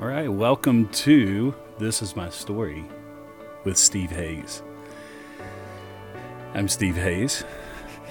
[0.00, 2.84] All right, welcome to This Is My Story
[3.64, 4.62] with Steve Hayes.
[6.54, 7.42] I'm Steve Hayes,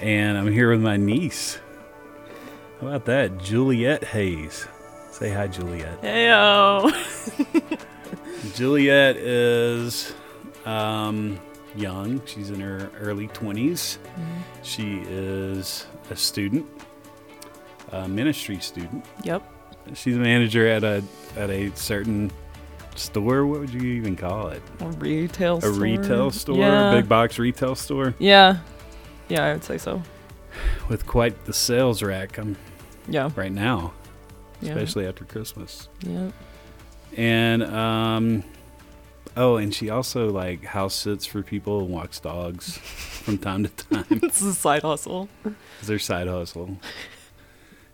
[0.02, 1.58] and I'm here with my niece.
[2.82, 3.38] How about that?
[3.38, 4.68] Juliet Hayes.
[5.10, 6.02] Say hi, Juliet.
[6.02, 6.92] Heyo.
[8.54, 10.12] Juliet is
[10.66, 11.40] um,
[11.74, 12.20] young.
[12.26, 13.96] She's in her early 20s.
[14.62, 16.66] She is a student,
[17.92, 19.06] a ministry student.
[19.24, 19.54] Yep.
[19.94, 21.02] She's a manager at a
[21.36, 22.30] at a certain
[22.96, 23.46] store.
[23.46, 24.62] What would you even call it?
[24.80, 25.70] A retail store.
[25.70, 25.82] A store.
[25.84, 26.90] retail store, Yeah.
[26.92, 28.58] a big box retail store Yeah.
[29.28, 30.02] Yeah, I would say so.
[30.88, 32.56] with quite the sales rack um,
[33.08, 33.30] Yeah.
[33.36, 33.92] right now,
[34.60, 34.72] Yeah.
[34.72, 35.88] especially after Christmas.
[36.00, 36.30] Yeah.
[37.16, 38.44] And um,
[39.36, 43.70] oh, and she also like house sits for people and walks dogs from time to
[43.70, 44.06] time.
[44.22, 45.28] It's a side hustle.
[45.78, 46.78] It's their side hustle.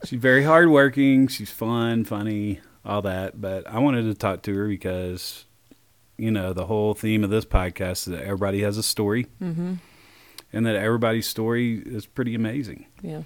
[0.04, 1.28] She's very hardworking.
[1.28, 3.40] She's fun, funny, all that.
[3.40, 5.44] But I wanted to talk to her because,
[6.16, 9.74] you know, the whole theme of this podcast is that everybody has a story, Mm-hmm.
[10.52, 12.86] and that everybody's story is pretty amazing.
[13.02, 13.22] Yeah.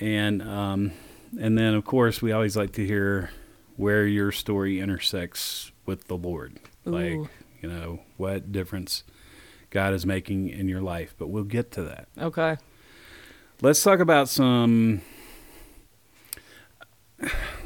[0.00, 0.92] And um,
[1.38, 3.30] and then of course we always like to hear
[3.76, 7.12] where your story intersects with the Lord, like
[7.60, 9.04] you know what difference
[9.70, 11.14] God is making in your life.
[11.18, 12.08] But we'll get to that.
[12.18, 12.56] Okay.
[13.60, 15.02] Let's talk about some.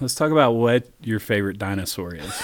[0.01, 2.31] Let's talk about what your favorite dinosaur is.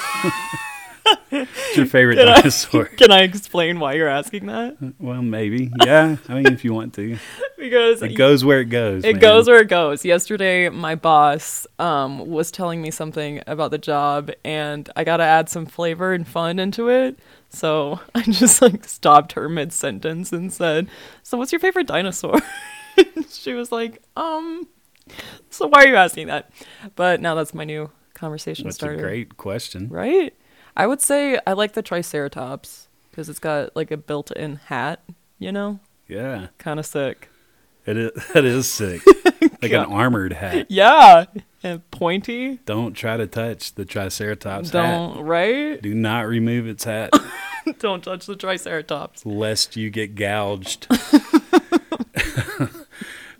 [1.30, 2.84] What's your favorite Can I- dinosaur?
[2.96, 4.76] Can I explain why you're asking that?
[4.98, 5.70] well, maybe.
[5.84, 6.16] Yeah.
[6.28, 7.18] I mean, if you want to,
[7.58, 9.04] Because it goes where it goes.
[9.04, 9.20] It man.
[9.20, 10.04] goes where it goes.
[10.04, 15.22] Yesterday, my boss um, was telling me something about the job, and I got to
[15.24, 17.18] add some flavor and fun into it.
[17.50, 20.88] So I just like stopped her mid sentence and said,
[21.22, 22.40] "So, what's your favorite dinosaur?"
[23.30, 24.66] she was like, "Um,
[25.50, 26.50] so why are you asking that?"
[26.96, 28.96] But now that's my new conversation That's starter.
[28.98, 29.88] a great question.
[29.88, 30.34] right?
[30.76, 35.02] I would say I like the Triceratops because it's got like a built-in hat.
[35.38, 36.48] You know, Yeah.
[36.58, 37.28] kind of sick.
[37.84, 38.10] It is.
[38.32, 39.02] That is sick.
[39.60, 40.70] like an armored hat.
[40.70, 41.24] Yeah,
[41.64, 42.60] and pointy.
[42.64, 44.82] Don't try to touch the Triceratops hat.
[44.82, 45.82] Don't right?
[45.82, 47.10] Do not remove its hat,
[47.80, 49.26] Don't touch the Triceratops.
[49.26, 50.86] lest you get gouged.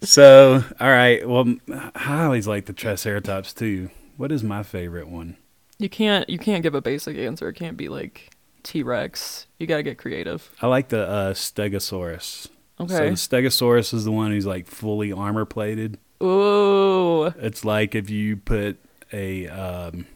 [0.03, 1.27] So, all right.
[1.27, 1.55] Well,
[1.95, 3.91] I always like the Triceratops too.
[4.17, 5.37] What is my favorite one?
[5.79, 7.49] You can't you can't give a basic answer.
[7.49, 8.31] It can't be like
[8.62, 9.47] T Rex.
[9.59, 10.51] You gotta get creative.
[10.61, 12.49] I like the uh, Stegosaurus.
[12.81, 13.15] Okay.
[13.15, 15.99] So the Stegosaurus is the one who's like fully armor plated.
[16.23, 17.27] Ooh.
[17.39, 18.79] It's like if you put
[19.12, 20.07] a um,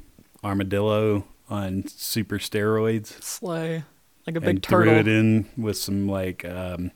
[0.45, 3.85] armadillo on super steroids Slay.
[4.27, 4.99] Like a big and threw turtle.
[4.99, 6.91] it in with some like um,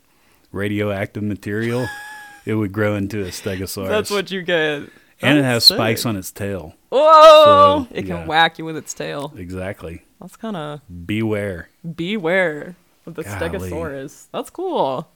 [0.51, 1.87] radioactive material,
[2.45, 3.89] it would grow into a Stegosaurus.
[3.89, 4.83] That's what you get.
[5.23, 6.75] and it That's has spikes on its tail.
[6.91, 7.87] Whoa!
[7.89, 8.27] So, it can yeah.
[8.27, 9.33] whack you with its tail.
[9.37, 10.03] Exactly.
[10.21, 11.69] That's kind of Beware.
[11.95, 13.39] beware of the Golly.
[13.71, 14.27] Stegosaurus.
[14.33, 15.09] That's cool.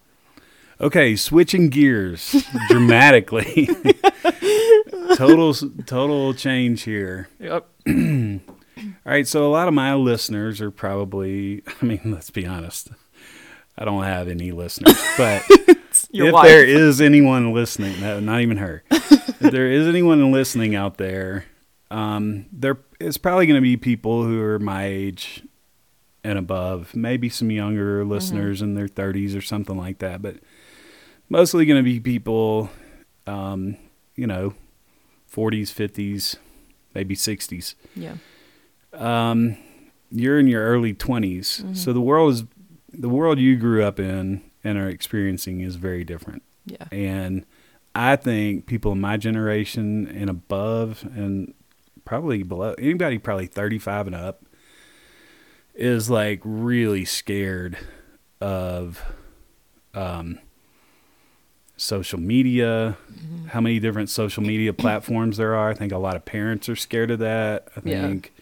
[0.80, 3.68] Okay, switching gears dramatically.
[5.16, 5.54] total
[5.86, 7.28] total change here.
[7.38, 7.68] Yep.
[7.88, 12.88] All right, so a lot of my listeners are probably I mean, let's be honest.
[13.76, 15.42] I don't have any listeners, but
[16.14, 16.46] Your if wife.
[16.46, 18.84] there is anyone listening, no, not even her.
[18.90, 21.46] if there is anyone listening out there,
[21.90, 25.42] um, there is probably going to be people who are my age
[26.22, 30.36] and above, maybe some younger listeners in their 30s or something like that, but
[31.28, 32.70] mostly going to be people,
[33.26, 33.76] um,
[34.14, 34.54] you know,
[35.34, 36.36] 40s, 50s,
[36.94, 37.74] maybe 60s.
[37.96, 38.14] Yeah.
[38.92, 39.56] Um,
[40.12, 42.44] you're in your early 20s, so the world is
[42.92, 46.42] the world you grew up in and are experiencing is very different.
[46.66, 46.86] Yeah.
[46.90, 47.44] And
[47.94, 51.54] I think people in my generation and above, and
[52.04, 54.44] probably below, anybody probably 35 and up,
[55.74, 57.76] is like really scared
[58.40, 59.02] of
[59.92, 60.38] um,
[61.76, 62.96] social media,
[63.48, 65.70] how many different social media platforms there are.
[65.70, 67.68] I think a lot of parents are scared of that.
[67.76, 68.02] I Yeah.
[68.02, 68.32] think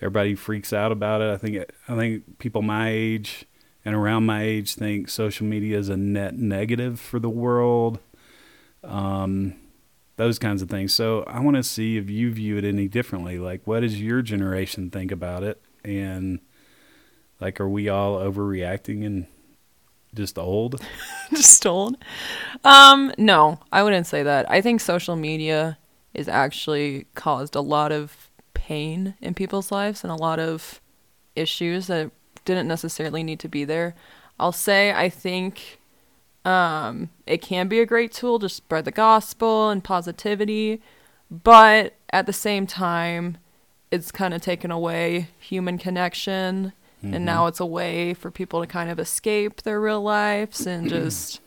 [0.00, 1.32] everybody freaks out about it.
[1.32, 3.44] I think I think people my age
[3.86, 8.00] and around my age think social media is a net negative for the world.
[8.82, 9.54] Um,
[10.16, 10.92] those kinds of things.
[10.92, 13.38] So I want to see if you view it any differently.
[13.38, 15.62] Like, what does your generation think about it?
[15.84, 16.40] And
[17.40, 19.28] like, are we all overreacting and
[20.14, 20.82] just old?
[21.30, 21.96] just old.
[22.64, 24.50] Um, no, I wouldn't say that.
[24.50, 25.78] I think social media
[26.12, 30.80] is actually caused a lot of pain in people's lives and a lot of
[31.36, 32.10] issues that
[32.46, 33.94] didn't necessarily need to be there.
[34.40, 35.78] I'll say I think
[36.44, 40.80] um, it can be a great tool to spread the gospel and positivity,
[41.30, 43.36] but at the same time,
[43.90, 46.72] it's kind of taken away human connection
[47.04, 47.12] Mm-hmm.
[47.12, 50.88] and now it's a way for people to kind of escape their real lives and
[50.96, 51.40] just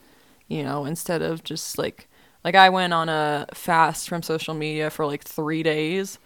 [0.48, 2.07] you know instead of just like
[2.44, 6.19] like i went on a fast from social media for like three days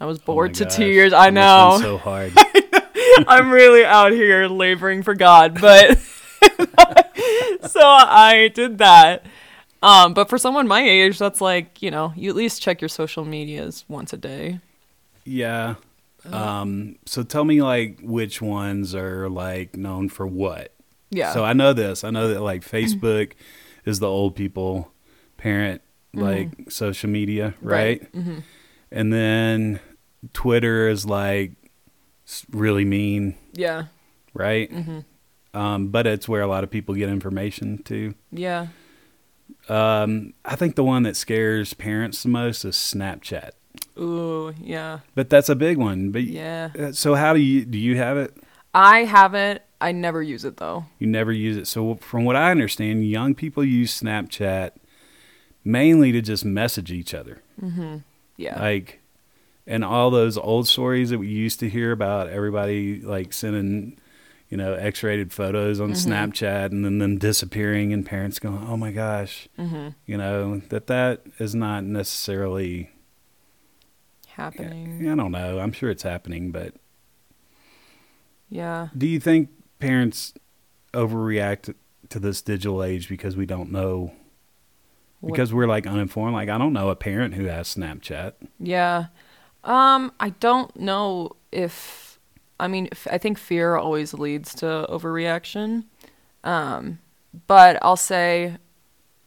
[0.00, 2.32] i was Oh bored to gosh, tears i know so hard.
[3.28, 5.98] i'm really out here laboring for god but
[7.68, 9.24] so i did that
[9.82, 12.88] um but for someone my age that's like you know you at least check your
[12.88, 14.60] social medias once a day
[15.24, 15.74] yeah.
[16.24, 16.96] Um.
[17.06, 20.72] So tell me, like, which ones are like known for what?
[21.10, 22.04] yeah So I know this.
[22.04, 23.32] I know that like Facebook
[23.84, 24.92] is the old people
[25.36, 25.82] parent
[26.12, 28.02] like social media, right?
[28.12, 28.40] hmm
[28.90, 29.80] And then
[30.32, 31.52] Twitter is like
[32.50, 33.84] really mean, yeah
[34.34, 34.70] right?
[34.70, 35.00] hmm
[35.52, 38.14] Um, but it's where a lot of people get information too.
[38.30, 38.68] yeah
[39.68, 43.50] Um, I think the one that scares parents the most is Snapchat,
[43.98, 46.10] ooh yeah but that's a big one.
[46.10, 48.36] But yeah uh, so how do you do you have it?
[48.72, 49.62] I haven't.
[49.80, 50.84] I never use it though.
[51.00, 51.66] You never use it.
[51.66, 54.72] So from what I understand, young people use Snapchat
[55.64, 57.42] mainly to just message each other.
[57.60, 57.98] Mm-hmm.
[58.36, 58.60] Yeah.
[58.60, 58.99] Like,
[59.70, 63.96] and all those old stories that we used to hear about everybody like sending,
[64.48, 68.90] you know, X-rated photos on Snapchat and then them disappearing and parents going, "Oh my
[68.90, 69.90] gosh," mm-hmm.
[70.06, 72.90] you know, that that is not necessarily.
[74.26, 75.08] Happening.
[75.10, 75.58] I don't know.
[75.58, 76.74] I'm sure it's happening, but
[78.48, 78.88] Yeah.
[78.96, 79.50] do you think
[79.80, 80.32] parents
[80.94, 81.74] overreact
[82.08, 84.12] to this digital age because we don't know?
[85.24, 86.32] Because we're like uninformed.
[86.34, 88.32] Like I don't know a parent who has Snapchat.
[88.58, 89.06] Yeah.
[89.64, 92.18] Um, I don't know if
[92.58, 95.84] I mean f- I think fear always leads to overreaction.
[96.44, 96.98] Um,
[97.46, 98.56] but I'll say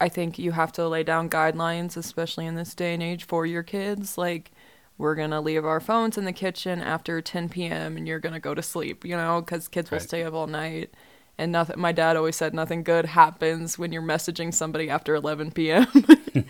[0.02, 3.46] I think you have to lay down guidelines especially in this day and age for
[3.46, 4.52] your kids like
[4.98, 7.98] we're going to leave our phones in the kitchen after 10 p.m.
[7.98, 10.48] and you're going to go to sleep, you know, cuz kids will stay up all
[10.48, 10.94] night.
[11.38, 15.52] And nothing my dad always said nothing good happens when you're messaging somebody after 11
[15.52, 15.88] p.m.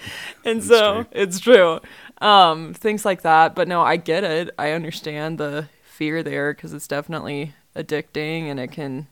[0.46, 1.06] and so true.
[1.12, 1.80] it's true
[2.20, 6.74] um things like that but no i get it i understand the fear there because
[6.74, 9.08] it's definitely addicting and it can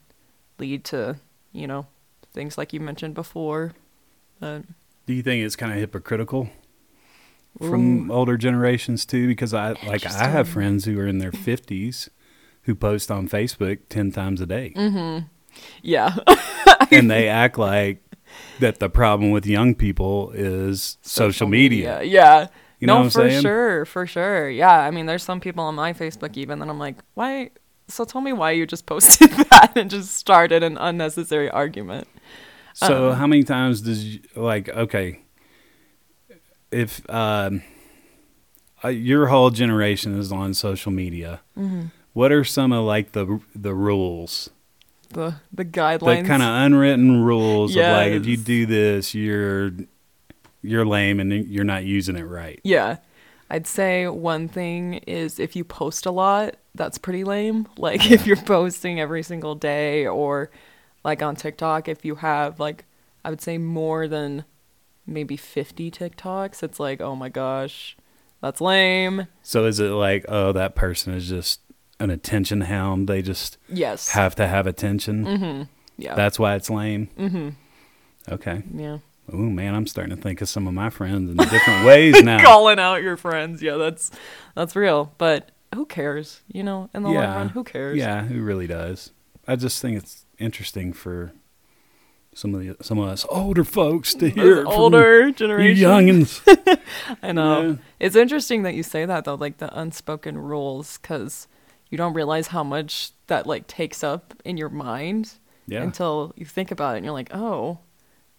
[0.59, 1.17] lead to
[1.51, 1.85] you know
[2.33, 3.73] things like you mentioned before
[4.39, 4.63] but
[5.07, 6.49] Do you think it's kind of hypocritical
[7.59, 9.27] from older generations too?
[9.27, 12.09] Because I like I have friends who are in their fifties
[12.63, 15.25] who post on Facebook ten times a day, Mm-hmm.
[15.81, 16.15] Yeah
[16.91, 18.03] and they act like
[18.59, 22.01] that the problem with young people is social, media.
[22.03, 22.47] yeah
[22.79, 23.41] You know no what I'm for saying?
[23.41, 26.79] sure for sure yeah i mean there's some people on my facebook even that i'm
[26.79, 27.49] like why
[27.87, 32.07] so tell me why you just posted that and just started an unnecessary argument
[32.73, 35.19] So Um, how many times does you, like okay,
[36.71, 37.61] if um,
[38.83, 41.87] uh, your whole generation is on social media, Mm-hmm.
[42.13, 44.49] what are some of like the the rules?
[45.11, 49.71] The the guidelines, the kind of unwritten rules of like if you do this you're
[50.61, 52.97] you're lame and you're not using it right Yeah.
[53.49, 57.67] I'd say one thing is if you post a lot, that's pretty lame.
[57.77, 60.51] Like if you're posting every single day or
[61.03, 62.85] like on TikTok, if you have like
[63.25, 64.45] I would say more than
[65.05, 67.97] maybe 50 TikToks, it's like, "Oh my gosh,
[68.39, 71.59] that's lame." so is it like oh that person is just
[72.01, 74.09] an attention hound they just Yes.
[74.09, 75.67] have to have attention mhm.
[75.97, 76.15] Yeah.
[76.15, 77.53] that's why it's lame mhm.
[78.29, 78.97] okay Yeah.
[79.31, 82.41] oh man i'm starting to think of some of my friends in different ways now
[82.43, 83.61] Calling out your friends.
[83.61, 84.11] Yeah, that's
[84.55, 85.13] that's real.
[85.17, 86.41] But who cares?
[86.51, 87.97] You know, in the long run, who cares?
[87.97, 89.11] yeah who really does
[89.47, 91.31] i just think it's interesting for
[92.33, 95.83] some of the some of us older folks to hear older you generation.
[95.89, 96.79] youngins
[97.21, 97.61] I know.
[97.61, 97.75] Yeah.
[97.99, 101.47] It's interesting that you say that though, like the unspoken rules, because
[101.91, 105.33] you don't realize how much that like takes up in your mind
[105.67, 107.77] yeah until you think about it, and you're like, oh,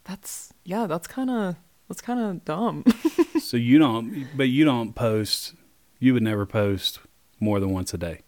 [0.05, 1.55] that's yeah, that's kind of
[1.89, 2.85] that's kind of dumb.
[3.43, 5.55] So you don't, but you don't post.
[5.99, 7.01] You would never post
[7.39, 8.21] more than once a day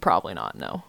[0.00, 0.56] Probably not.
[0.58, 0.82] No,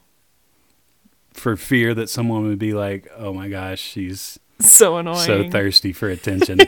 [1.34, 5.26] for fear that someone would be like, "Oh my gosh, she's so annoying.
[5.26, 6.60] so thirsty for attention."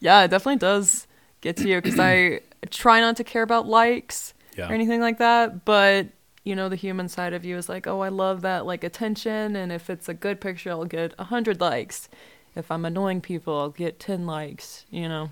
[0.00, 1.06] yeah, it definitely does
[1.40, 5.18] get to you because I try not to care about likes yeah, or anything like
[5.18, 6.08] that, but
[6.44, 9.56] you know the human side of you is like oh i love that like attention
[9.56, 12.08] and if it's a good picture i'll get a 100 likes.
[12.54, 15.30] If i'm annoying people i'll get 10 likes you know?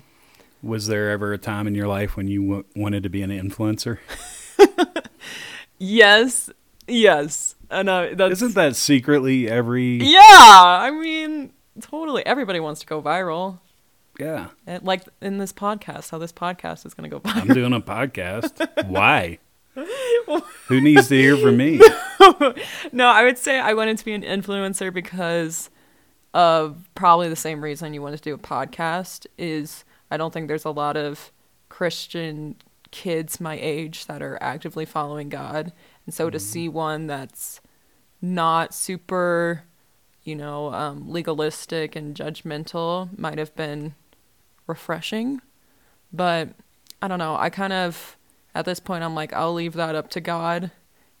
[0.61, 3.29] Was there ever a time in your life when you w- wanted to be an
[3.29, 3.99] influencer?
[5.77, 6.49] yes.
[6.87, 7.55] Yes.
[7.69, 9.97] And uh, that's Isn't that secretly every?
[10.03, 10.19] yeah.
[10.19, 12.25] I mean totally.
[12.25, 13.59] Everybody wants to go viral
[14.19, 17.73] Yeah, And, like in this podcast how this podcast is going to go I'm doing
[17.73, 18.87] a podcast.
[18.87, 19.39] Why?
[20.67, 21.77] Who needs to hear from me?
[22.91, 25.69] no, I would say I wanted to be an influencer because
[26.33, 30.47] of probably the same reason you wanted to do a podcast is I don't think
[30.47, 31.31] there's a lot of
[31.69, 32.55] Christian
[32.91, 35.73] kids my age that are actively following God.
[36.05, 37.59] And so to see one that's
[38.21, 39.63] not super,
[40.23, 43.95] you know, um, legalistic and judgmental might have been
[44.67, 45.41] refreshing.
[46.13, 46.49] But
[47.01, 47.35] I don't know.
[47.35, 48.17] I kind of,
[48.53, 50.71] at this point, I'm like, I'll leave that up to God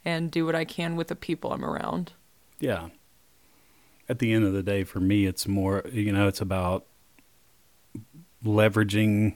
[0.03, 2.13] and do what I can with the people I'm around.
[2.59, 2.89] Yeah.
[4.07, 6.85] At the end of the day, for me, it's more, you know, it's about
[8.43, 9.35] leveraging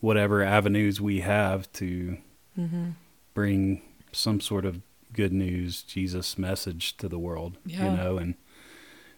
[0.00, 2.18] whatever avenues we have to
[2.58, 2.90] Mm-hmm.
[3.34, 4.80] bring some sort of
[5.12, 7.84] good news, Jesus message to the world, Yeah.
[7.92, 8.34] you know, and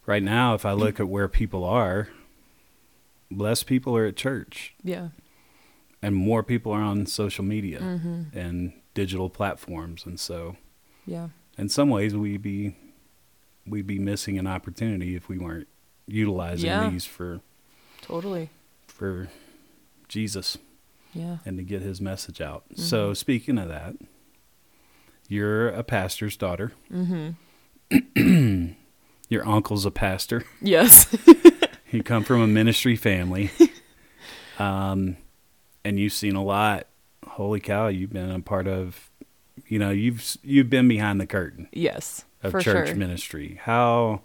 [0.05, 2.09] right now, if I look at where people are,
[3.31, 5.09] less people are at church Yeah.
[6.03, 8.39] and more people are on social media Mm-hmm.
[8.39, 10.05] and digital platforms.
[10.07, 10.57] And so
[11.07, 11.29] Yeah.
[11.57, 12.75] in some ways we'd be,
[13.67, 15.69] we'd be missing an opportunity if we weren't
[16.07, 16.91] utilizing Yeah.
[16.91, 17.41] these for,
[18.03, 18.51] Totally.
[18.89, 19.29] for
[20.09, 20.59] Jesus
[21.15, 21.39] Yeah.
[21.47, 22.65] and to get his message out.
[22.71, 22.83] Mm-hmm.
[22.83, 23.95] So speaking of that,
[25.29, 26.73] you're a pastor's daughter.
[26.93, 28.73] Mm-hmm.
[29.29, 30.45] Your uncle's a pastor.
[30.61, 31.07] Yes.
[31.91, 33.51] You come from a ministry family.
[34.61, 35.17] Um,
[35.87, 36.87] and you've seen a lot.
[37.27, 39.11] Holy cow, you've been a part of
[39.67, 42.25] you know, you've you've been behind the curtain yes.
[42.43, 42.97] of church sure.
[42.97, 43.59] ministry.
[43.63, 44.21] How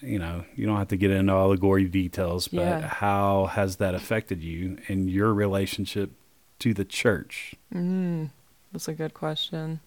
[0.00, 2.86] you know, you don't have to get into all the gory details, but Yeah.
[2.86, 6.12] how has that affected you and your relationship
[6.60, 7.54] to the church?
[7.74, 8.30] Mm,
[8.72, 9.80] that's a good question.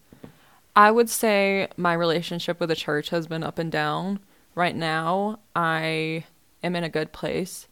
[0.76, 4.20] I would say my relationship with the church has been up and down.
[4.56, 6.26] Right now, I
[6.64, 7.68] am in a good place.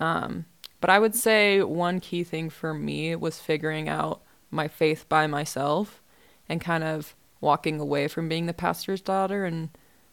[0.00, 0.44] Um,
[0.80, 5.26] but I would say one key thing for me was figuring out my faith by
[5.26, 6.02] myself
[6.48, 9.70] and kind of walking away from being the pastor's daughter and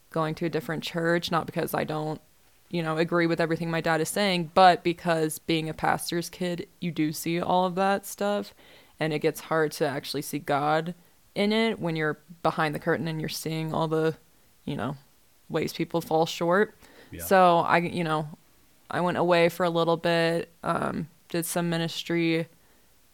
[0.10, 2.22] going to a different church, not because I don't,
[2.69, 6.67] you know, agree with everything my dad is saying, but because being a pastor's kid,
[6.79, 8.53] you do see all of that stuff
[9.00, 10.95] and it gets hard to actually see God
[11.36, 14.15] in it when you're behind the curtain and you're seeing all the,
[14.63, 14.95] you know,
[15.50, 16.75] ways people fall short.
[17.12, 17.24] Yeah.
[17.24, 18.28] So I, you know,
[18.90, 22.48] I went away for a little bit, um, did some ministry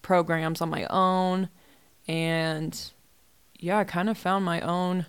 [0.02, 1.50] programs on my own,
[2.08, 2.80] and
[3.60, 5.06] yeah, I kind of found my own,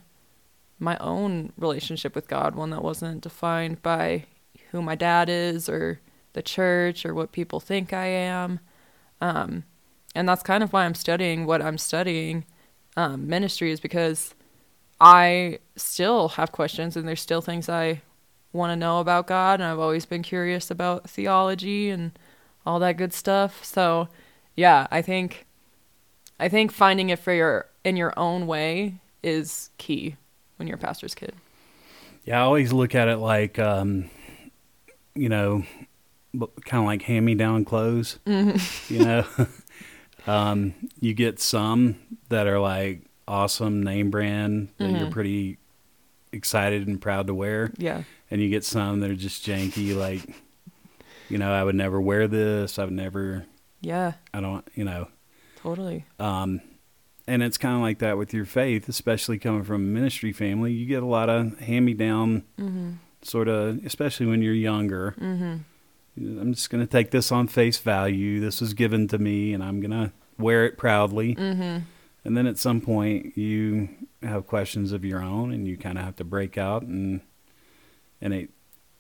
[0.79, 4.27] my own relationship with God, one that wasn't defined by
[4.71, 6.01] who my dad is or
[6.35, 8.61] the church or what people think I am.
[9.21, 9.65] Um,
[10.15, 12.45] and that's kind of why I'm studying what I'm studying,
[12.97, 14.35] um, ministry, is because
[15.03, 18.03] I still have questions and there's still things I
[18.53, 19.61] want to know about God.
[19.61, 22.13] And I've always been curious about theology and
[22.65, 23.65] all that good stuff.
[23.65, 24.09] So,
[24.55, 25.47] yeah, I think,
[26.39, 30.17] I think finding it for your in your own way is key
[30.57, 31.35] when you're a pastor's kid.
[32.25, 34.09] Yeah, I always look at it like, um,
[35.17, 35.65] you know,
[36.65, 38.21] kind of like hand me down clothes.
[38.25, 38.95] Mm-hmm.
[38.95, 39.27] You know,
[40.33, 41.97] um, you get some
[42.29, 45.11] that are like awesome name brand that you're Mhm.
[45.11, 45.59] pretty
[46.33, 48.03] excited and proud to wear, Yeah.
[48.31, 49.97] and you get some that are just janky.
[49.97, 50.23] Like,
[51.29, 52.79] you know, I would never wear this.
[52.79, 53.45] I would never.
[53.81, 54.15] Yeah.
[54.33, 54.67] I don't.
[54.75, 55.09] You know.
[55.57, 56.05] Totally.
[56.19, 56.61] Um,
[57.27, 60.73] and it's kind of like that with your faith, especially coming from a ministry family.
[60.73, 62.95] You get a lot of hand me down, Mhm.
[63.23, 65.15] sort of, especially when you're younger.
[65.21, 65.61] Mhm.
[66.19, 68.41] I'm just going to take this on face value.
[68.41, 71.35] This was given to me, and I'm going to wear it proudly.
[71.37, 71.83] Mhm.
[72.25, 73.89] And then at some point, you
[74.23, 77.21] have questions of your own, and you kind of have to break out, and
[78.21, 78.51] and it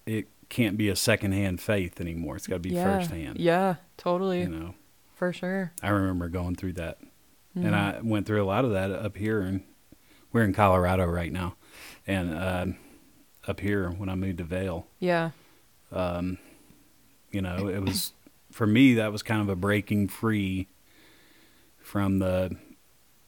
[0.06, 2.36] it can't be a secondhand faith anymore.
[2.36, 2.98] It's got to be yeah.
[2.98, 3.38] firsthand.
[3.38, 3.76] Yeah.
[3.96, 4.40] Totally.
[4.40, 4.74] You know,
[5.14, 5.72] For sure.
[5.82, 6.98] I remember going through that,
[7.56, 7.66] Mhm.
[7.66, 9.62] and I went through a lot of that up here, and
[10.32, 11.54] we're in Colorado right now,
[12.06, 12.76] and um,
[13.46, 14.86] up here when I moved to Vail.
[14.98, 15.30] Yeah.
[15.92, 16.38] um,
[17.30, 18.12] you know, it was
[18.50, 20.66] for me that was kind of a breaking free
[21.78, 22.56] from the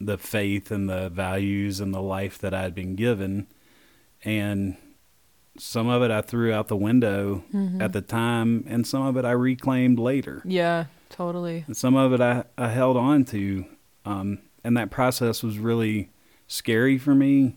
[0.01, 3.47] the faith and the values and the life that I'd been given,
[4.25, 4.77] and
[5.59, 7.81] some of it I threw out the window Mhm.
[7.81, 10.87] at the time, and some of it I reclaimed later, Yeah.
[11.11, 11.65] Totally.
[11.69, 13.65] and some of it I, I held on to,
[14.05, 16.11] um, and that process was really
[16.49, 17.57] scary for me.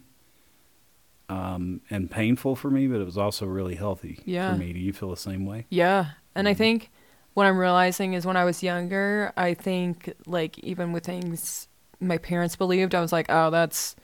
[1.30, 4.54] Um, and painful for me, but it was also really healthy Yeah.
[4.54, 4.72] for me.
[4.72, 5.66] Do you feel the same way?
[5.70, 6.12] Yeah.
[6.36, 6.58] And I Mhm.
[6.58, 6.92] think
[7.34, 11.68] what I'm realizing is when I was younger, I think like even with things
[12.00, 13.96] my parents believed, I was like, oh, that's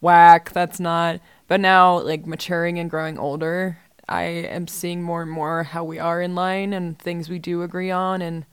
[0.00, 0.52] whack.
[0.52, 1.20] That's not.
[1.48, 3.78] But now, like maturing and growing older,
[4.08, 7.62] I am seeing more and more how we are in line and things we do
[7.62, 8.22] agree on.
[8.22, 8.46] And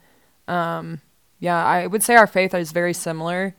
[0.47, 1.01] um,
[1.39, 3.55] yeah, I would say our faith is very similar.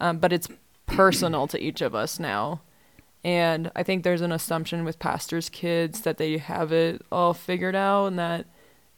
[0.00, 0.48] um, but it's
[0.86, 2.60] personal to each of us now.
[3.22, 7.74] And I think there's an assumption with pastors' kids that they have it all figured
[7.74, 8.46] out and that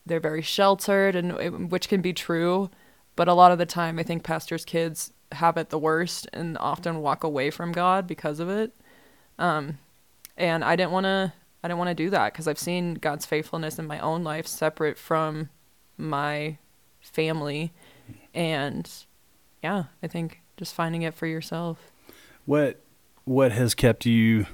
[0.04, 2.70] they're very sheltered, and which can be true.
[3.14, 6.56] But a lot of the time, I think pastors' kids have it the worst and
[6.59, 8.75] often walk away from God because of it.
[9.38, 9.78] Um,
[10.37, 11.33] and I didn't want to.
[11.62, 14.47] I didn't want to do that because I've seen God's faithfulness in my own life
[14.47, 15.49] separate from
[15.97, 16.59] my
[17.00, 17.73] family,
[18.35, 18.88] and
[19.62, 21.90] yeah, I think just finding it for yourself.
[22.45, 22.80] What
[23.25, 24.47] what has kept you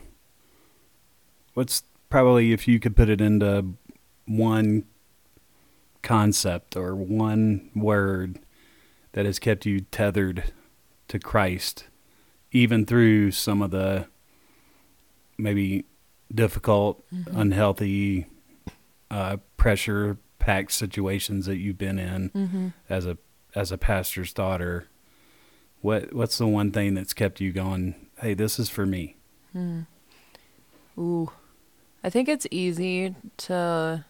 [1.55, 3.75] what's probably if you could put it into
[4.27, 4.85] one
[6.03, 8.39] concept or one word
[9.13, 10.53] that has kept you tethered
[11.13, 11.85] to Christ
[12.53, 14.07] even through some of the
[15.39, 15.87] maybe
[16.33, 17.39] difficult, mm-hmm.
[17.39, 18.27] unhealthy,
[19.11, 22.69] uh, pressure packed situations that you've been in mm-hmm.
[22.89, 23.17] as a
[23.55, 24.87] as a pastor's daughter.
[25.81, 27.95] What what's the one thing that's kept you going?
[28.19, 29.17] Hey, this is for me.
[29.53, 29.81] Hmm.
[30.99, 31.33] Ooh.
[32.05, 34.05] I think it's easy to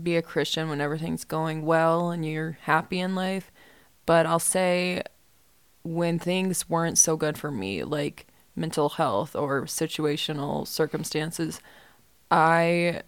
[0.00, 3.50] be a Christian when everything's going well and you're happy in life.
[4.06, 5.02] But I'll say
[5.82, 11.60] when things weren't so good for me, like mental health or situational circumstances,
[12.30, 13.02] I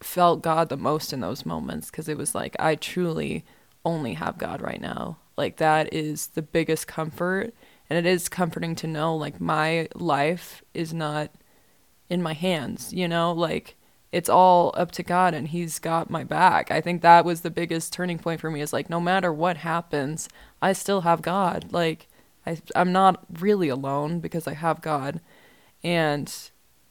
[0.00, 3.44] felt God the most in those moments because it was like, I truly
[3.84, 5.18] only have God right now.
[5.36, 7.54] Like, that is the biggest comfort.
[7.88, 11.30] And it is comforting to know, like, my life is not
[12.08, 13.32] in my hands, you know?
[13.32, 13.76] Like,
[14.12, 16.70] it's all up to God and He's got my back.
[16.70, 19.56] I think that was the biggest turning point for me is like, no matter what
[19.58, 20.28] happens,
[20.60, 21.72] I still have God.
[21.72, 22.08] Like,
[22.46, 25.20] I, I'm not really alone because I have God.
[25.82, 26.32] And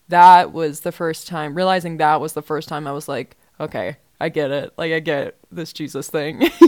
[0.10, 3.98] that was the first time, realizing that was the first time I was like, okay,
[4.20, 4.74] I get it.
[4.78, 6.50] Like, I get this Jesus thing.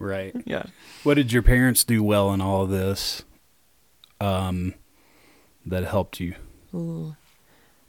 [0.00, 0.34] Right.
[0.44, 0.64] yeah.
[1.02, 3.24] What did your parents do well in all of this?
[4.20, 4.74] Um,
[5.66, 6.34] that helped you.
[6.74, 7.16] Ooh.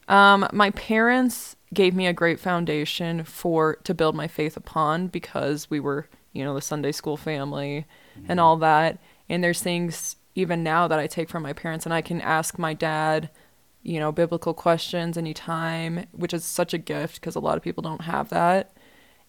[0.08, 5.70] Um, my parents gave me a great foundation for to build my faith upon because
[5.70, 8.40] we were, you know, the Sunday school family and mm-hmm.
[8.40, 9.00] all that.
[9.28, 12.58] And there's things even now that I take from my parents and I can ask
[12.58, 13.30] my dad,
[13.84, 17.84] you know, biblical questions anytime, which is such a gift because a lot of people
[17.84, 18.72] don't have that.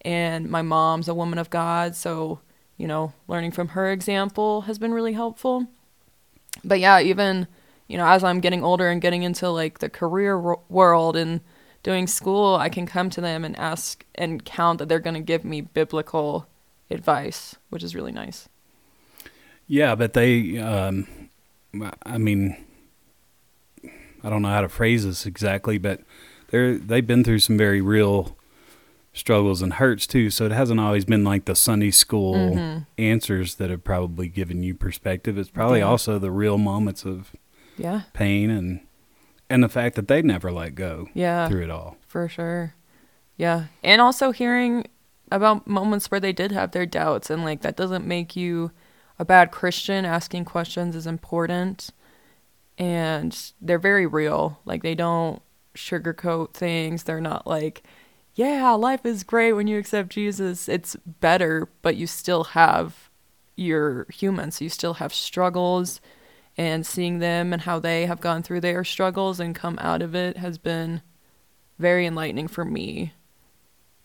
[0.02, 2.40] And my mom's a woman of God, so,
[2.78, 5.68] you know, learning from her example has been really helpful
[6.64, 7.46] but yeah, even
[7.88, 11.40] you know, as I'm getting older and getting into like the career ro- world and
[11.82, 15.20] doing school, I can come to them and ask and count that they're going to
[15.20, 16.46] give me biblical
[16.90, 18.48] advice, which is really nice.
[19.66, 21.06] Yeah, but they, um,
[22.04, 22.56] I mean,
[24.22, 26.00] I don't know how to phrase this exactly, but
[26.48, 28.36] they're they've been through some very real
[29.12, 30.30] struggles and hurts too.
[30.30, 32.86] So it hasn't always been like the Sunday school Mhm.
[32.98, 35.38] answers that have probably given you perspective.
[35.38, 35.86] It's probably Yeah.
[35.86, 37.32] also the real moments of
[37.78, 38.02] Yeah.
[38.12, 38.80] pain and
[39.50, 41.48] and the fact that they never let go Yeah.
[41.48, 41.96] through it all.
[42.06, 42.74] For sure.
[43.36, 43.64] Yeah.
[43.82, 44.86] And also hearing
[45.32, 48.70] about moments where they did have their doubts and like that doesn't make you
[49.18, 50.04] a bad Christian.
[50.04, 51.90] Asking questions is important.
[52.78, 54.60] And they're very real.
[54.64, 55.42] Like they don't
[55.74, 57.02] sugarcoat things.
[57.04, 57.82] They're not like,
[58.34, 60.68] yeah, life is great when you accept Jesus.
[60.68, 63.10] It's better, but you still have
[63.56, 66.00] you're human, so you still have struggles
[66.60, 70.14] and seeing them and how they have gone through their struggles and come out of
[70.14, 71.00] it has been
[71.78, 73.14] very enlightening for me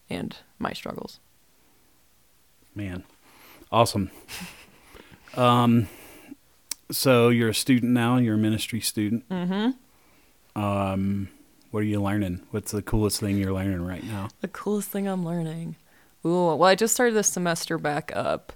[0.09, 1.19] and my struggles.
[2.73, 3.03] Man,
[3.73, 4.09] awesome.
[5.35, 5.89] um,
[6.89, 8.15] so you're a student now.
[8.15, 9.27] You're a ministry student.
[9.27, 10.61] Mm-hmm.
[10.61, 11.27] Um,
[11.71, 12.41] what are you learning?
[12.51, 14.29] What's the coolest thing you're learning right now?
[14.39, 15.75] The coolest thing I'm learning.
[16.25, 18.53] Ooh, well, I just started this semester back up,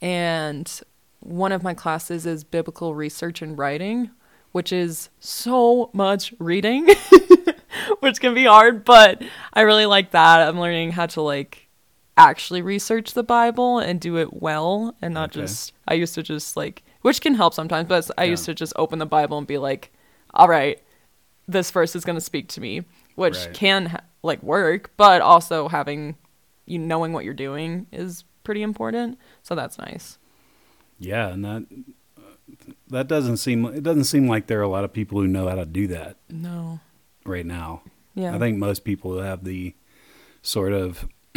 [0.00, 0.80] and
[1.22, 4.10] one of my classes is biblical research and writing,
[4.52, 6.88] which is so much reading,
[8.00, 10.46] which can be hard, but I really like that.
[10.48, 11.68] I'm learning how to like
[12.16, 15.40] actually research the Bible and do it well and not Okay.
[15.42, 18.72] just I used to just like which can help sometimes, but I used to just
[18.76, 19.92] open the Bible and be like,
[20.34, 20.80] "All right,
[21.48, 22.82] this verse is going to speak to me,"
[23.16, 23.54] which Right.
[23.54, 26.16] can ha- like work, but also having
[26.66, 29.18] you knowing what you're doing is pretty important.
[29.42, 30.18] So that's nice.
[31.02, 31.66] Yeah, and that
[32.90, 35.48] that doesn't seem it doesn't seem like there are a lot of people who know
[35.48, 36.80] how to do that No.
[37.24, 37.82] right now.
[38.14, 38.34] Yeah.
[38.34, 39.74] I think most people who have the
[40.42, 41.08] sort of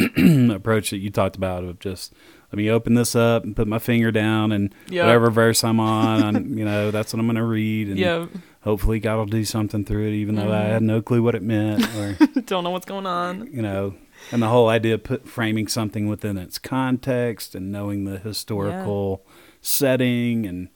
[0.50, 2.12] approach that you talked about of just
[2.52, 5.04] let me open this up and put my finger down and Yep.
[5.06, 8.26] whatever verse I'm on, I'm, you know, that's what I'm going to read and yeah.
[8.60, 10.68] hopefully God will do something through it even though I Mhm.
[10.68, 13.48] had no clue what it meant or Don't know what's going on.
[13.52, 13.94] you know,
[14.32, 19.24] and the whole idea of put framing something within its context and knowing the historical
[19.66, 20.68] setting and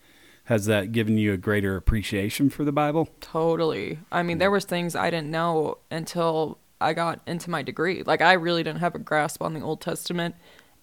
[0.45, 3.09] has that given you a greater appreciation for the Bible?
[3.21, 3.99] Totally.
[4.11, 8.03] I mean, there was things I didn't know until I got into my degree.
[8.03, 10.35] Like I really didn't have a grasp on the Old Testament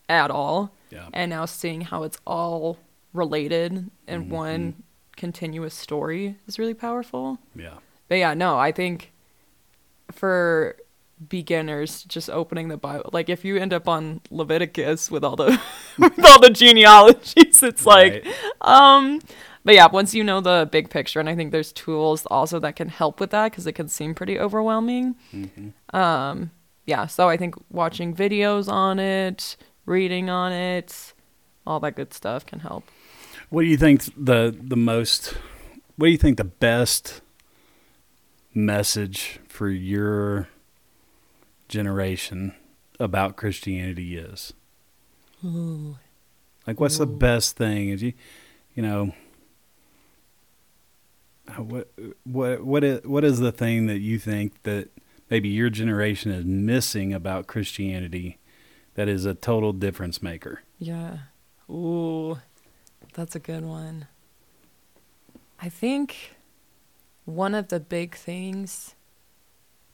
[0.07, 0.71] at all.
[0.89, 1.09] Yeah.
[1.11, 2.77] And now seeing how it's all
[3.13, 4.29] related in Mhm.
[4.29, 4.83] one
[5.17, 7.39] continuous story is really powerful.
[7.55, 7.73] Yeah.
[8.07, 9.11] But yeah, no, I think
[10.11, 10.77] for
[11.29, 15.59] beginners just opening the Bible, like if you end up on Leviticus with all the
[15.97, 18.35] with all the genealogies, it's like Right.
[18.61, 19.19] um
[19.65, 22.75] but yeah, once you know the big picture and I think there's tools also that
[22.75, 25.15] can help with that cuz it can seem pretty overwhelming.
[25.33, 25.73] Mhm.
[25.93, 26.51] Um
[26.85, 31.13] yeah, so I think watching videos on it, reading on it,
[31.65, 32.85] all that good stuff can help.
[33.49, 35.33] What do you think the the most?
[35.95, 37.21] What do you think the best
[38.53, 40.47] message for your
[41.67, 42.53] generation
[42.99, 44.53] about Christianity is?
[46.65, 47.89] Like, what's the best thing?
[47.89, 48.13] Is you,
[48.75, 49.13] you know,
[51.57, 51.91] what
[52.23, 54.89] what what is what is the thing that you think that
[55.29, 58.37] maybe your generation is missing about Christianity
[58.95, 60.63] that is a total difference maker?
[60.79, 61.17] Yeah.
[61.69, 62.39] Ooh,
[63.13, 64.07] that's a good one.
[65.61, 66.35] I think
[67.25, 68.95] one of the big things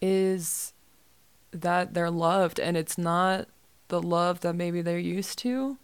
[0.01, 0.73] is
[1.53, 3.47] that they're loved and it's not
[3.89, 5.77] the love that maybe they're used to.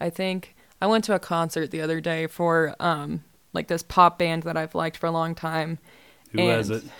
[0.00, 4.18] I think I went to a concert the other day for um like this pop
[4.18, 5.78] band that I've liked for a long time.
[6.32, 6.90] Who was And- it?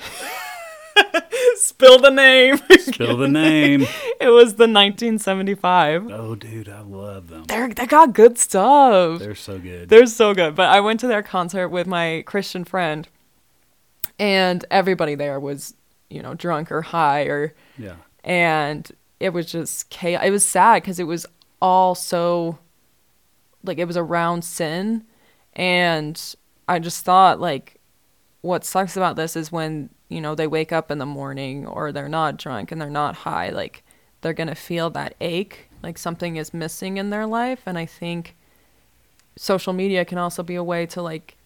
[1.57, 2.59] Spill the name.
[2.79, 3.83] Spill the name.
[4.21, 6.11] it was the 1975.
[6.11, 7.45] Oh, dude, I love them.
[7.45, 9.19] They're they got good stuff.
[9.21, 9.89] They're so good.
[9.89, 10.55] They're so good.
[10.55, 13.09] But I went to their concert with my Christian friend,
[14.19, 15.75] and everybody there was,
[16.11, 17.95] you know, drunk or high, or yeah.
[18.25, 20.23] And it was just chaos.
[20.25, 21.27] It was sad because it was
[21.63, 22.59] all so,
[23.63, 25.05] like, it was around sin,
[25.55, 26.21] and
[26.69, 27.81] I just thought like,
[28.41, 31.93] what sucks about this is when you know they wake up in the morning or
[31.93, 33.85] they're not drunk and they're not high, like
[34.21, 38.37] they're gonna feel that ache, like something is missing in their life, and I think
[39.37, 41.37] social media can also be a way to like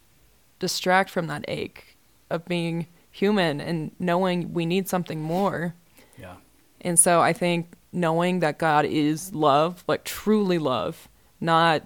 [0.59, 1.97] distract from that ache
[2.31, 5.75] of being human and knowing we need something more.
[6.19, 6.35] Yeah.
[6.81, 11.09] And so I think knowing that God is love, like truly love,
[11.41, 11.83] not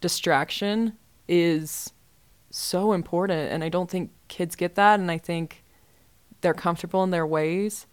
[0.00, 0.96] distraction,
[1.28, 1.92] is
[2.50, 3.50] so important.
[3.52, 5.00] And I don't think kids get that.
[5.00, 5.64] And I think
[6.40, 7.86] they're comfortable in their ways.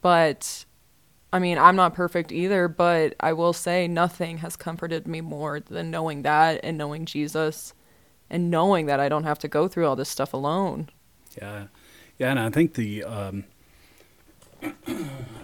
[0.00, 0.64] But
[1.32, 5.60] I mean, I'm not perfect either, but I will say nothing has comforted me more
[5.60, 7.74] than knowing that and knowing Jesus
[8.30, 10.88] and knowing that I don't have to go through all this stuff alone.
[11.36, 11.66] Yeah,
[12.18, 13.44] yeah, and I think the um,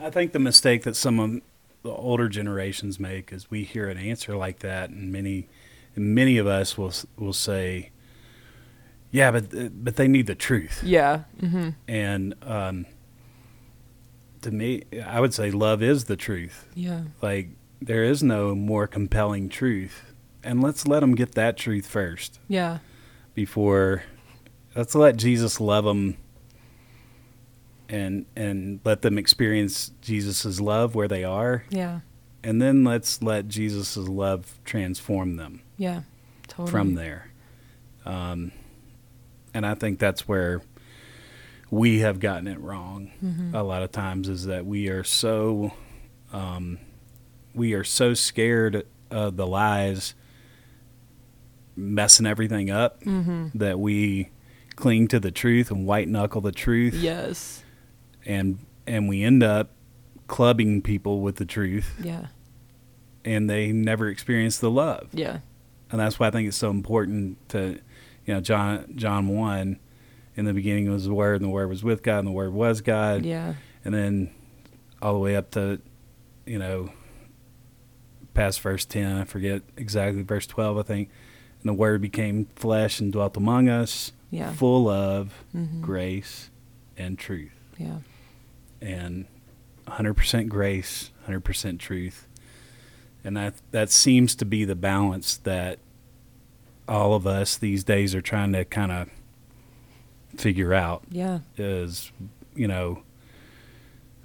[0.02, 1.40] I think the mistake that some of
[1.82, 5.48] the older generations make is we hear an answer like that, and many
[5.96, 7.90] many of us will will say,
[9.10, 11.24] "Yeah, but but they need the truth." Yeah.
[11.40, 12.86] hmm And um,
[14.42, 16.68] to me, I would say love is the truth.
[16.74, 17.02] Yeah.
[17.20, 20.12] Like there is no more compelling truth,
[20.42, 22.78] and let's let them get that truth first Yeah.
[23.34, 24.02] before
[24.74, 26.16] let's let Jesus love them
[27.88, 32.00] and and let them experience Jesus' love where they are Yeah.
[32.42, 36.02] and then let's let Jesus' love transform them Yeah.
[36.48, 36.70] Totally.
[36.70, 37.30] from there
[38.04, 38.52] um,
[39.54, 40.62] and I think that's where
[41.70, 43.54] we have gotten it wrong Mhm.
[43.54, 45.72] a lot of times is that we are so
[46.32, 46.78] um,
[47.54, 50.14] we are so scared of the lies
[51.76, 53.50] messing everything up Mhm.
[53.54, 54.30] that we
[54.76, 57.62] cling to the truth and white knuckle the truth Yes.
[58.26, 59.70] And and we end up
[60.26, 62.26] clubbing people with the truth Yeah.
[63.24, 65.38] and they never experience the love Yeah.
[65.90, 67.78] and that's why I think it's so important to
[68.26, 69.78] you know John John 1
[70.36, 72.52] in the beginning was the word and the word was with God and the word
[72.52, 73.54] was God Yeah.
[73.84, 74.30] and then
[75.02, 75.80] all the way up to
[76.46, 76.90] you know
[78.34, 81.10] past verse 10 I forget exactly verse 12 I think
[81.62, 84.52] and the word became flesh and dwelt among us Yeah.
[84.52, 85.82] full of Mhm.
[85.82, 86.50] grace
[86.96, 87.98] and truth Yeah.
[88.82, 89.26] And
[89.86, 92.26] 100% grace 100% truth
[93.24, 95.78] and that that seems to be the balance that
[96.88, 99.08] all of us these days are trying to kind of
[100.36, 101.40] figure out Yeah.
[101.56, 102.10] is
[102.54, 103.02] you know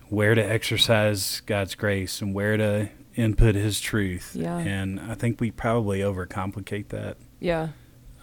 [0.10, 4.58] where to exercise God's grace and where to input his truth Yeah.
[4.58, 7.70] and I think we probably overcomplicate that Yeah.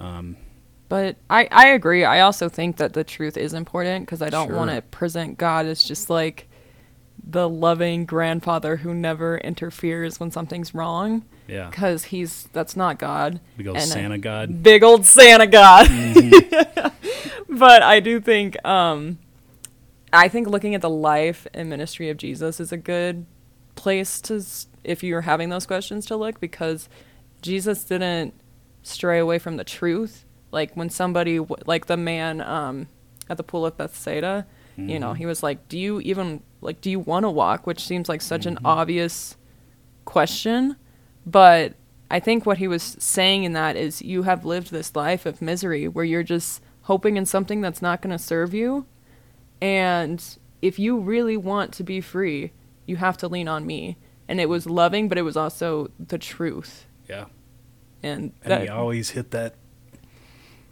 [0.01, 0.37] um,
[0.89, 2.05] But I, I agree.
[2.05, 4.57] I also think that the truth is important because I don't Sure.
[4.57, 6.49] want to present God as just like
[7.27, 11.71] the loving grandfather who never interferes when something's wrong Yeah.
[11.71, 13.41] because he's that's not God.
[13.57, 14.63] Big old And, Santa God.
[14.63, 15.89] Big old Santa God.
[17.49, 19.19] but I do think um
[20.13, 23.25] I think looking at the life and ministry of Jesus is a good
[23.75, 24.45] place to
[24.85, 26.89] if you're having those questions to look because
[27.41, 28.35] Jesus didn't
[28.83, 30.27] stray away from the truth.
[30.55, 32.89] Like when somebody like the man um
[33.29, 36.91] at the pool of Bethsaida, you know, he was like, "Do you even like do
[36.91, 39.37] you want to walk?" which seems like such an obvious
[40.05, 40.77] question,
[41.27, 41.75] but
[42.11, 45.43] I think what he was saying in that is you have lived this life of
[45.43, 48.87] misery where you're just hoping in something that's not going to serve you.
[49.61, 50.23] And
[50.61, 52.53] if you really want to be free,
[52.87, 53.97] you have to lean on me.
[54.29, 56.87] And it was loving, but it was also the truth.
[57.09, 57.27] Yeah.
[58.03, 59.55] And, And that, he always hit that.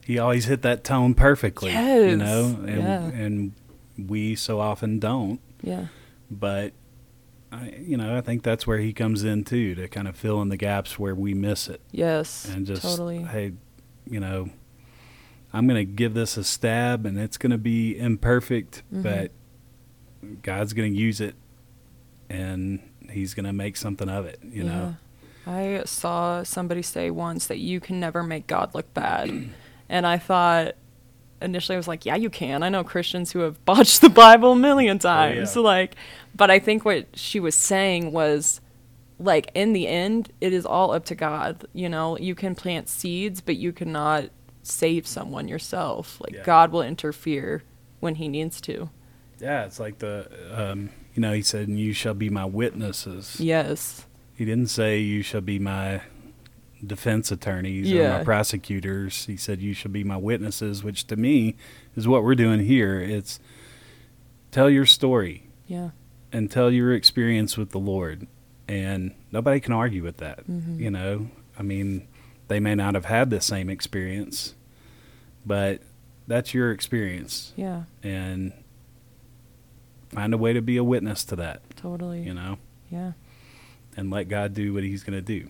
[0.05, 1.73] He always hit that tone perfectly.
[1.73, 3.03] You know, and yeah.
[3.07, 3.53] and
[3.97, 5.41] we so often don't.
[5.63, 5.87] yeah,
[6.31, 6.73] But
[7.53, 10.41] I, you know, I think that's where he comes in too to kind of fill
[10.43, 13.23] in the gaps where we miss it yes, and just totally.
[13.23, 13.53] hey,
[14.09, 14.49] you know,
[15.53, 19.03] I'm going to give this a stab and it's going to be imperfect, Mhm.
[19.03, 19.31] but
[20.43, 21.35] God's going to use it
[22.31, 24.97] and he's going to make something of it, you know.
[25.47, 29.51] I saw somebody say once that you can never make God look bad.
[29.93, 30.75] and I thought
[31.41, 32.63] initially I was like, yeah, you can.
[32.63, 35.57] I know Christians who have botched the Bible a million times.
[35.57, 35.67] Oh, yeah.
[35.67, 35.95] Like
[36.35, 38.61] but I think what she was saying was
[39.19, 41.67] like in the end, it is all up to God.
[41.75, 44.31] You know, you can plant seeds, but you cannot
[44.63, 46.21] save someone yourself.
[46.21, 46.43] Like Yeah.
[46.45, 47.63] God will interfere
[48.01, 48.89] when he needs to.
[49.39, 53.39] Yeah, it's like the um, you know, he said, "And you shall be my witnesses."
[53.41, 54.07] Yes.
[54.35, 56.01] He didn't say you shall be my
[56.85, 59.27] defense attorneys or my prosecutors.
[59.27, 61.57] He said you should be my witnesses, which to me
[61.97, 62.99] is what we're doing here.
[63.01, 63.39] It's
[64.51, 65.91] tell your story Yeah.
[66.33, 68.27] and tell your experience with the Lord.
[68.69, 70.47] And nobody can argue with that.
[70.49, 70.79] Mhm.
[70.79, 72.07] You know, I mean,
[72.49, 74.55] they may not have had the same experience,
[75.47, 75.83] but
[76.27, 77.53] that's your experience.
[77.57, 77.85] Yeah.
[78.03, 78.53] And
[80.11, 82.23] find a way to be a witness to that, Totally.
[82.23, 82.59] you know,
[82.91, 83.13] Yeah.
[83.97, 85.49] and let God do what He's going to do.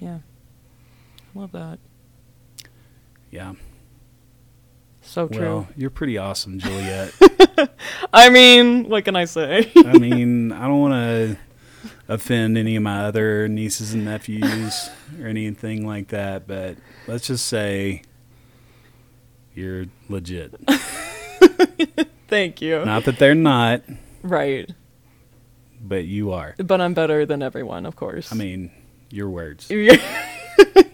[0.00, 0.18] Yeah.
[1.34, 1.78] Love that.
[3.30, 3.54] Yeah.
[5.02, 5.40] So true.
[5.40, 7.12] Well, you're pretty awesome, Juliet.
[8.12, 9.70] I mean, what can I say?
[9.76, 11.36] I mean, I don't want to
[12.08, 14.90] offend any of my other nieces and nephews
[15.20, 18.02] or anything like that, but let's just say
[19.54, 20.54] you're legit.
[22.28, 22.84] Thank you.
[22.84, 23.82] Not that they're not,
[24.22, 24.70] Right.
[25.80, 26.54] but you are.
[26.58, 28.32] But I'm better than everyone, of course.
[28.32, 28.70] I mean,
[29.10, 29.68] your words.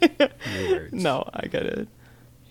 [0.00, 0.28] Yeah.
[0.60, 0.92] Your words.
[1.04, 1.88] no, I get it.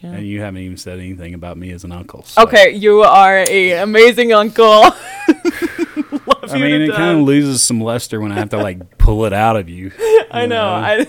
[0.01, 0.11] Yeah.
[0.11, 2.23] And you haven't even said anything about me as an uncle.
[2.23, 4.81] so- Okay, you are a amazing uncle.
[6.27, 8.97] Love I you mean, it kind of loses some luster when I have to like
[8.97, 9.91] pull it out of you.
[10.31, 10.65] I you know.
[10.65, 11.07] I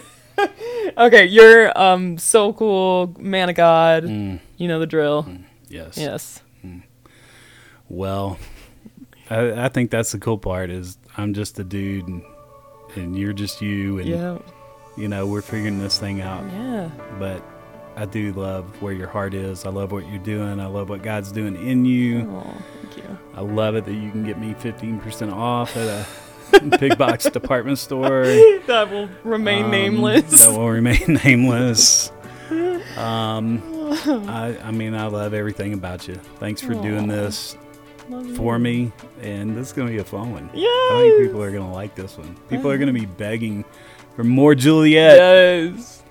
[0.99, 4.05] Okay, you're um so cool, man of God.
[4.05, 5.27] Mm, You know the drill.
[5.69, 5.97] yes.
[5.99, 6.43] Yes.
[7.89, 8.39] Well,
[9.31, 12.23] I, I think that's the cool part is I'm just a dude and,
[12.97, 14.39] and you're just you and Yeah.
[14.97, 16.45] You know we're figuring this thing out.
[16.53, 16.91] Yeah.
[17.19, 17.43] But
[17.97, 19.65] I do love where your heart is.
[19.65, 20.61] I love what you're doing.
[20.61, 22.29] I love what God's doing in you.
[22.31, 23.19] Oh, thank you.
[23.35, 26.07] I love it that you can get me 15% off at
[26.63, 28.25] a big box department store.
[28.67, 30.45] That will remain Um, nameless.
[30.45, 32.11] That will remain nameless.
[32.97, 33.63] Um,
[34.29, 36.15] I, I mean, I love everything about you.
[36.41, 37.57] Thanks for doing this
[38.37, 40.51] for me, and this is gonna be a fun one.
[40.55, 40.69] Yes.
[40.93, 42.37] I think people are gonna like this one.
[42.49, 43.65] People are gonna be begging
[44.17, 46.03] for more Juliet, Yes.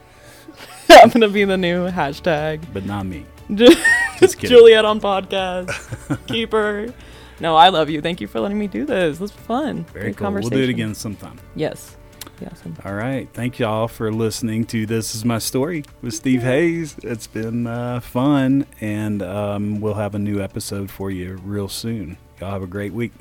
[0.89, 2.63] I'm gonna be the new hashtag.
[2.73, 3.25] but not me.
[3.53, 3.77] Just
[4.19, 4.39] Just.
[4.39, 6.27] Juliet on podcast.
[6.27, 6.93] Keep her.
[7.41, 7.99] No, I love you.
[7.99, 9.15] Thank you for letting me do this.
[9.15, 9.83] This was fun.
[9.91, 10.31] Very Great cool.
[10.31, 11.37] We'll do it again sometime.
[11.53, 11.97] Yes.
[12.39, 12.63] Yes.
[12.85, 13.27] All right.
[13.33, 16.95] Thank y'all for listening to This Is My Story with Steve Hayes.
[17.03, 22.15] It's been uh, fun, and um, we'll have a new episode for you real soon.
[22.39, 23.11] Y'all have a great week.